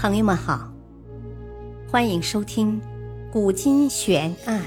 [0.00, 0.72] 朋友们好，
[1.86, 2.80] 欢迎收听
[3.30, 4.64] 《古今悬案、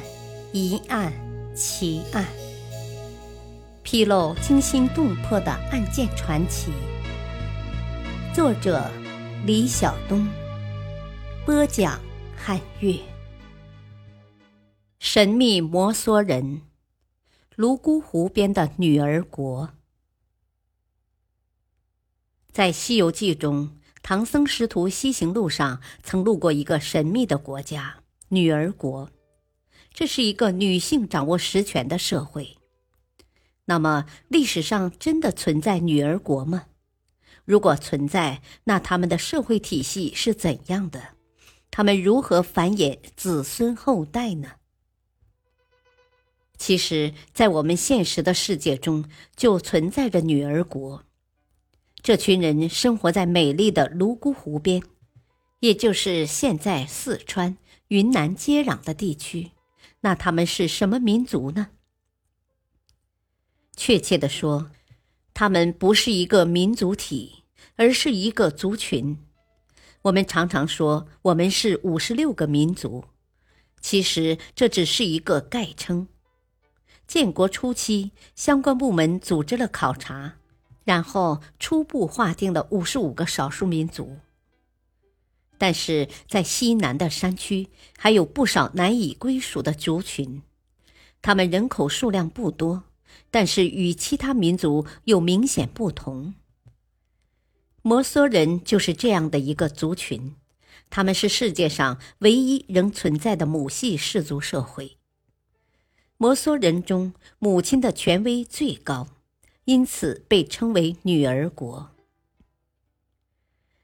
[0.51, 1.11] 疑案、
[1.55, 2.23] 奇案》，
[3.81, 6.71] 披露惊心动魄的案件传奇。
[8.31, 8.87] 作者：
[9.43, 10.27] 李晓东，
[11.47, 11.99] 播讲：
[12.37, 12.99] 汉月。
[14.99, 16.61] 神秘摩梭人，
[17.55, 19.71] 泸沽湖边的女儿国，
[22.51, 23.71] 在《西游记》中。
[24.05, 29.09] 唐僧师徒西行路上，曾路过一个神秘的国家——女儿国。
[29.93, 32.57] 这是一个女性掌握实权的社会。
[33.63, 36.65] 那么，历史上真的存在女儿国吗？
[37.45, 41.15] 如果存在，那他们的社会体系是怎样的？
[41.71, 44.51] 他们如何繁衍子孙后代呢？
[46.57, 49.05] 其实，在我们现实的世界中，
[49.37, 51.05] 就存在着女儿国。
[52.03, 54.83] 这群人生活在美丽的泸沽湖边，
[55.61, 59.51] 也就是现在四川、云南接壤的地区。
[60.01, 61.69] 那他们是什么民族呢？
[63.77, 64.69] 确切的说，
[65.33, 67.45] 他们不是一个民族体，
[67.77, 69.17] 而是一个族群。
[70.01, 73.05] 我们常常说我们是五十六个民族，
[73.79, 76.09] 其实这只是一个概称。
[77.07, 80.39] 建国初期，相关部门组织了考察。
[80.83, 84.17] 然后初步划定了五十五个少数民族，
[85.57, 90.41] 但是在西南的山区还有不少难以归属的族群，
[91.21, 92.83] 他们人口数量不多，
[93.31, 96.33] 但是与其他民族有明显不同。
[97.81, 100.35] 摩梭人就是这样的一个族群，
[100.89, 104.97] 他们是世界上唯一仍存在的母系氏族社会。
[106.17, 109.07] 摩梭人中，母亲的权威最高。
[109.65, 111.91] 因此被称为女儿国。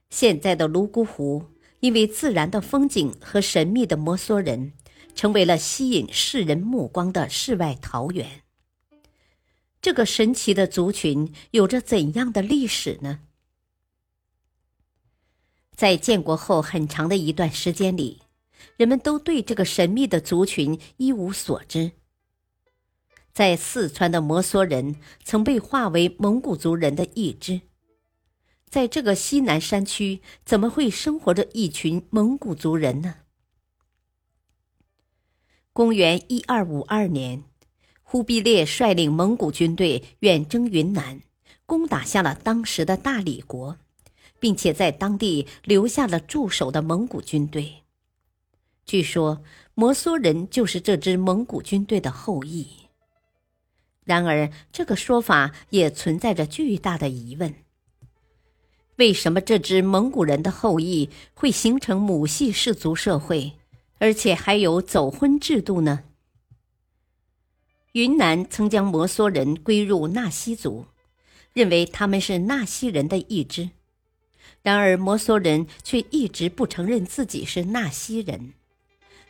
[0.10, 1.46] 现在的泸沽湖，
[1.80, 4.74] 因为自然的风景和神秘的摩梭人，
[5.16, 8.42] 成为了吸引世人目光的世外桃源。
[9.82, 13.22] 这个神奇的族群有着怎样的历史呢？
[15.76, 18.23] 在建国后很长的一段时间里，
[18.76, 21.92] 人们都对这个神秘的族群一无所知。
[23.34, 27.62] 在四川的摩梭人曾被划为蒙古族人的一支，
[28.70, 33.16] 在这个西南山区，怎么会生活着一群蒙古族人呢？
[35.72, 37.44] 公元一二五二年，
[38.04, 41.22] 忽必烈率领蒙古军队远征云南，
[41.66, 43.78] 攻打下了当时的大理国，
[44.39, 47.84] 并且在当地留下了驻守的蒙古军队。
[48.86, 49.42] 据说，
[49.76, 52.79] 摩梭人就是这支蒙古军队的后裔。
[54.09, 57.53] 然而，这个说法也存在着巨大的疑问：
[58.95, 63.53] 为什么这支蒙古人的后裔会形成母系氏族社会，
[63.99, 66.05] 而且还有走婚制度呢？
[67.92, 70.86] 云南曾将摩梭人归入纳西族，
[71.53, 73.70] 认为他们是纳西人的一支。
[74.64, 78.53] 然而，摩梭人却一直不承认自己是纳西人，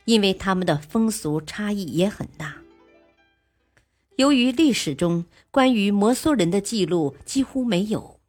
[0.05, 2.58] 因为他们的风俗差异也很大。
[4.19, 8.19] 由于历史中关于摩梭人的记录几乎没有，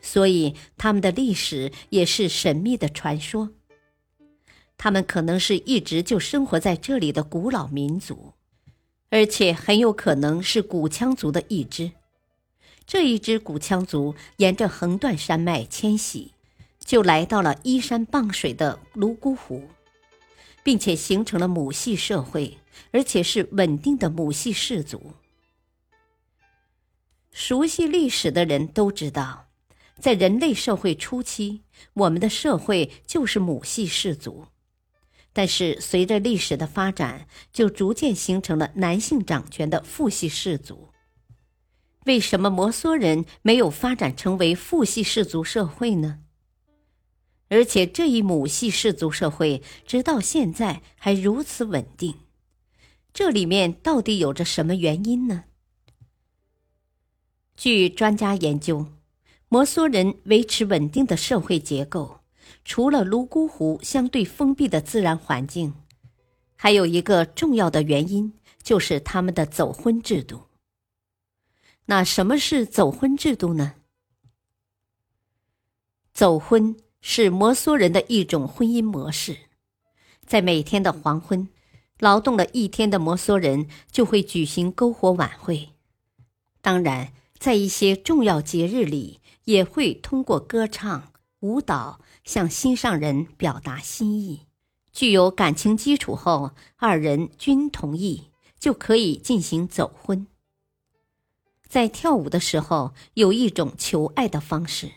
[0.00, 3.50] 所以他们的历史也是神秘的传说。
[4.76, 8.32] 他们可能是一直就生活在这里的古老民族，
[9.10, 11.92] 而且很有可能是古羌族的一支。
[12.84, 16.32] 这一支古羌族沿着横断山脉迁徙，
[16.80, 19.62] 就来到了依山傍水的泸沽湖。
[20.64, 22.56] 并且形成了母系社会，
[22.90, 25.12] 而且是稳定的母系氏族。
[27.30, 29.48] 熟悉历史的人都知道，
[29.98, 31.62] 在人类社会初期，
[31.94, 34.46] 我们的社会就是母系氏族。
[35.32, 40.90] 但是随着历史的发展，就逐渐形成了男性掌权的父系氏族。
[42.04, 46.18] 为什么摩梭人没有发展成为父系氏族社会呢？
[47.48, 52.16] 而且这一母系氏族社会直到现在还如此稳定，
[53.12, 55.44] 这里面到底有着什么原因呢？
[57.56, 58.86] 据专家研究，
[59.48, 62.20] 摩梭人维持稳定的社会结构，
[62.64, 65.74] 除了泸沽湖相对封闭的自然环境，
[66.56, 68.32] 还有一个重要的原因
[68.62, 70.48] 就是他们的走婚制度。
[71.86, 73.74] 那什么是走婚制度呢？
[76.12, 76.76] 走婚。
[77.04, 79.36] 是摩梭人的一种婚姻模式，
[80.24, 81.48] 在每天的黄昏，
[82.02, 85.68] 劳动了一天的摩梭人就会举行篝火晚会。
[86.60, 94.40] 当然，在一些重要节日里，也会通过歌唱、舞蹈向心上人表达心意。
[94.92, 100.26] 具有感情基础后，二人均同意，就可以进行走婚。
[101.68, 104.90] 在跳舞的时候，有一种求爱的方式：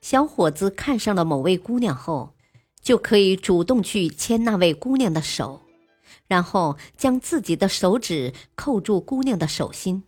[0.00, 2.36] 小伙子看上了某位姑娘后，
[2.80, 5.62] 就可以主动去牵那位姑娘的手，
[6.28, 10.04] 然后将自己的手指扣住姑娘的手心。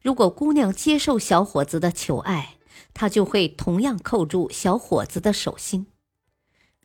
[0.00, 2.58] 如果姑娘接受小伙子的求爱，
[2.92, 5.86] 他就会同样扣住小伙子的手心。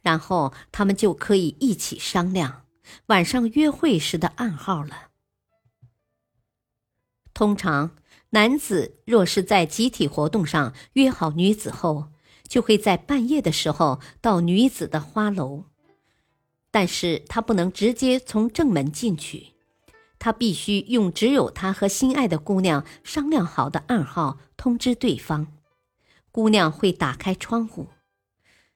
[0.01, 2.63] 然后他们就可以一起商量
[3.07, 5.09] 晚上约会时的暗号了。
[7.33, 7.97] 通常，
[8.29, 12.13] 男子若是在集体活动上约好女子后，
[12.47, 15.65] 就会在半夜的时候到女子的花楼，
[16.71, 19.53] 但是他不能直接从正门进去，
[20.19, 25.47] 他必须用只有他和心爱的姑娘商量好的暗号通知对方，
[26.31, 27.87] 姑娘会打开窗户。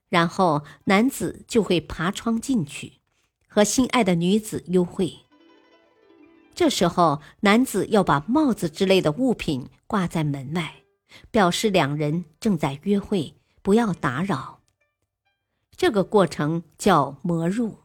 [0.10, 2.94] 然后男子就会爬窗进去，
[3.48, 5.20] 和心爱的女子幽会。
[6.56, 10.84] 这时候，男子要把帽子之类的物品挂在门外，
[11.32, 14.60] 表示两人正在约会，不要打扰。
[15.76, 17.83] 这个过程叫魔入。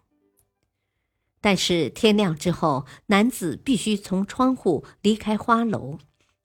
[1.40, 5.98] 但是天亮之后，男子必须从窗户离开花楼，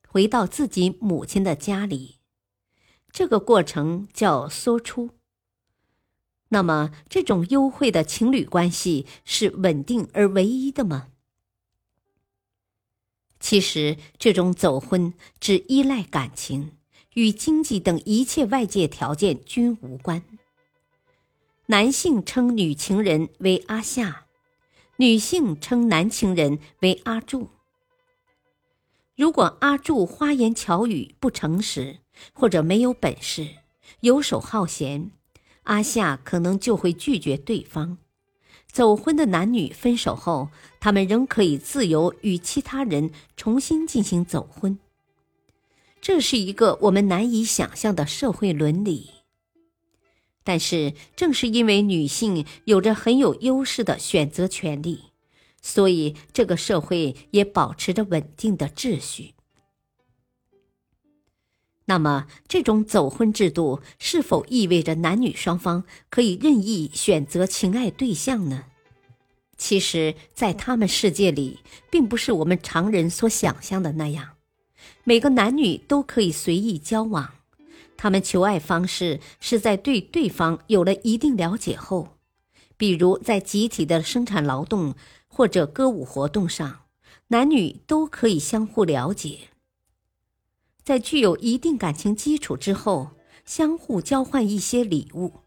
[0.08, 2.16] 回到自己母亲的家里。
[3.10, 5.10] 这个过程叫缩出。
[6.48, 11.08] 那么，这种优惠的情侣关系是稳定而唯一的吗？
[13.40, 16.76] 其实，这种走婚只依赖感情，
[17.14, 20.22] 与经济等一切外界条件均无关。
[21.66, 24.23] 男性称女情人为阿夏，
[24.96, 27.48] 女性称男情人为阿柱。
[29.16, 31.98] 如果阿柱花言巧语、不诚实，
[32.32, 33.48] 或者没有本事、
[34.00, 35.10] 游手好闲。
[35.64, 37.98] 阿夏可能就会拒绝对方。
[38.70, 44.78] 走婚的男女分手后，他们仍可以自由与其他人重新进行走婚。
[46.00, 49.10] 这是一个我们难以想象的社会伦理。
[50.44, 55.04] 但是，正是因为女性有着很有优势的选择权利，
[55.62, 59.32] 所以这个社会也保持着稳定的秩序。
[61.86, 68.64] 那么，这种走婚制度是否意味着男女双方可以任意选择情爱对象呢？
[69.56, 71.60] 其实，在他们世界里，
[71.90, 74.30] 并不是我们常人所想象的那样。
[75.04, 77.34] 每个男女都可以随意交往，
[78.04, 82.18] 他们求爱方式是在对对方有了一定了解后，
[82.76, 84.94] 比如在集体的生产劳动
[85.26, 86.80] 或者歌舞活动上，
[87.28, 89.48] 男女都可以相互了解。
[90.82, 93.12] 在具有一定感情基础之后，
[93.46, 95.40] 相互交换一些礼物，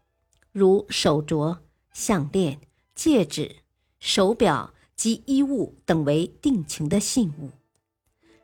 [0.50, 1.58] 如手镯、
[1.92, 2.60] 项链、
[2.92, 3.58] 戒指、
[4.00, 7.52] 手表及衣物等为定情的信物。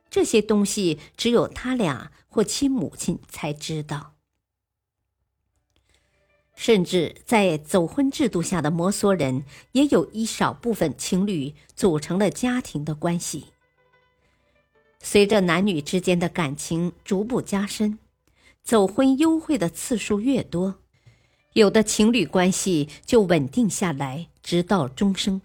[0.08, 4.14] 这些东西只有他俩或亲母亲才知道。
[6.56, 13.46] 甚至在走婚制度下的摩梭人，也有一少部分情侣组成了家庭的关系。
[15.00, 18.00] 随着男女之间的感情逐步加深，
[18.64, 20.74] 走婚优惠的次数越多，
[21.52, 25.40] 有的情侣关系就稳定下来，直到终生。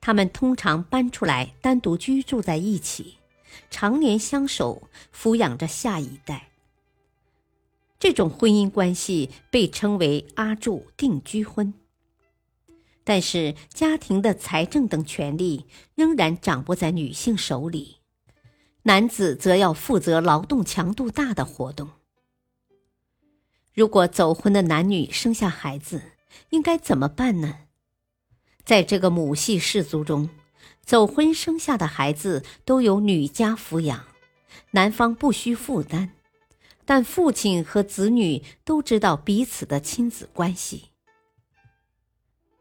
[0.00, 3.18] 他们通常搬出来单独居住在一起，
[3.70, 6.48] 常年相守，抚养着下一代。
[7.98, 11.72] 这种婚姻关系被称为阿住定居婚。
[13.04, 17.96] 但是，家庭的财政等权利仍然掌握在女性手里。
[18.84, 21.90] 男子则要负责劳动强度大的活动。
[23.72, 26.02] 如果走婚的男女生下孩子，
[26.50, 27.60] 应该怎么办呢？
[28.64, 30.28] 在这个母系氏族中，
[30.84, 34.04] 走婚生下的孩子都由女家抚养，
[34.72, 36.10] 男方不需负担，
[36.84, 40.90] 但父亲和子女都知道彼此的亲子关系。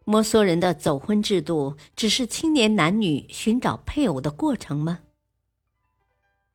[0.03, 4.99] 摩梭人的走婚制度只是青年男女寻找配偶的过程吗？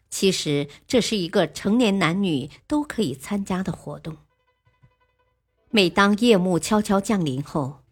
[0.08, 4.16] 其实这是一个成年男女都可以参加的活动。
[5.70, 7.82] 每当夜幕悄悄降临后，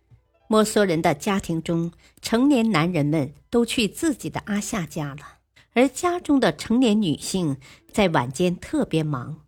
[0.47, 5.39] 摩梭人的家庭中，成年男人们都去自己的阿夏家了，
[5.73, 7.59] 而家中的成年女性
[7.91, 9.41] 在晚间特别忙，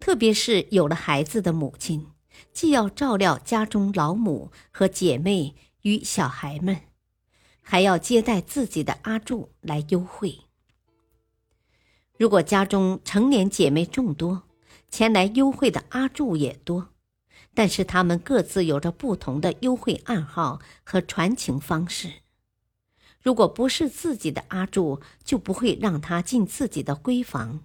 [0.00, 2.08] 特别是有了孩子的母亲，
[2.52, 6.80] 既要照料家中老母和姐妹与小孩们，
[7.60, 10.38] 还要接待自己的阿柱来幽会。
[12.18, 14.44] 如果家中成年姐妹众多，
[14.88, 16.88] 前来幽会的阿柱也多，
[17.54, 22.22] 但是他们各自有着不同的幽会暗号和传情方式。
[23.20, 27.60] 如果不是自己的阿柱，就不会让他进自己的闺房。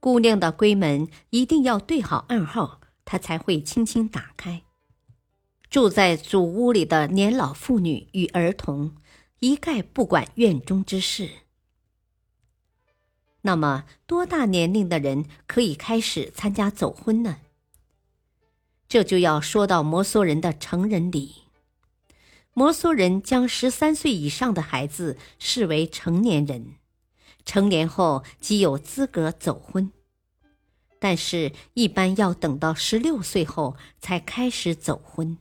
[0.00, 4.62] 姑娘的闺门一定要对好暗号，他才会轻轻打开。
[5.70, 8.96] 住在主屋里的年老妇女与儿童，
[9.40, 11.30] 一概不管院中之事。
[13.42, 17.38] 那么多大年龄的人可以开始参加走婚呢？
[18.94, 21.42] 这就要说到摩梭人的成人礼。
[22.52, 26.76] 摩梭人将十三岁以上的孩子视为成年人，
[27.44, 29.90] 成年后即有资格走婚，
[31.00, 35.38] 但是，一般要等到十六岁后才开始走婚。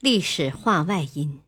[0.00, 1.42] 历史话外音：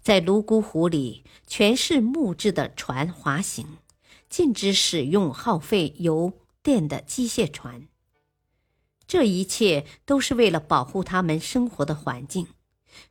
[0.00, 3.76] 在泸沽湖里，全是木质的船滑行，
[4.30, 7.88] 禁止使用耗费油电的机械船。
[9.06, 12.46] 这一切都是为了保护他们生活的环境，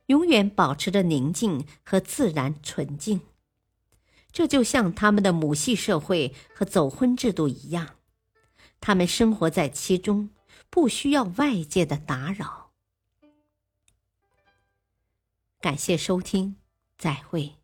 [0.06, 3.20] 永远保持着宁静和自然纯净。
[4.32, 7.96] 这就像他们的母系社会和走婚制度一样，
[8.80, 10.30] 他们生活在其中，
[10.70, 12.70] 不需要外界的打扰。
[15.60, 16.56] 感谢收听，
[16.96, 17.59] 再会。